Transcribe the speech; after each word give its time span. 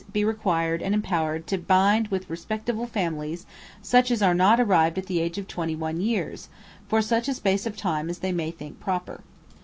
be 0.11 0.25
required 0.25 0.81
and 0.81 0.95
empowered 0.95 1.45
to 1.45 1.59
bind 1.59 2.07
with 2.07 2.27
respectable 2.27 2.87
families 2.87 3.45
such 3.83 4.09
as 4.09 4.19
are 4.19 4.33
not 4.33 4.59
arrived 4.59 4.97
at 4.97 5.05
the 5.05 5.19
age 5.19 5.37
of 5.37 5.47
twenty 5.47 5.75
one 5.75 6.01
years, 6.01 6.49
for 6.87 7.03
such 7.03 7.27
a 7.27 7.35
space 7.35 7.67
of 7.67 7.77
time 7.77 8.09
as 8.09 8.17
they 8.17 8.31
may 8.31 8.49
think 8.49 8.79
proper.' 8.79 9.21